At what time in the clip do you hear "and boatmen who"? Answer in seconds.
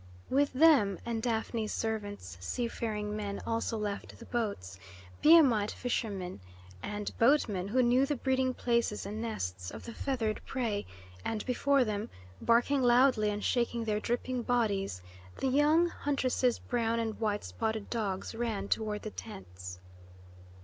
6.81-7.83